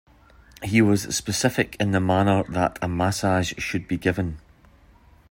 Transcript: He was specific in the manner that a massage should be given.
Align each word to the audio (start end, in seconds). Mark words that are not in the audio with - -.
He 0.63 0.81
was 0.81 1.15
specific 1.15 1.75
in 1.79 1.91
the 1.91 1.99
manner 1.99 2.43
that 2.49 2.79
a 2.81 2.87
massage 2.87 3.53
should 3.59 3.87
be 3.87 3.97
given. 3.97 4.39